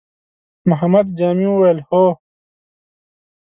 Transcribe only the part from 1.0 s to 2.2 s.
جامي وويل: هو!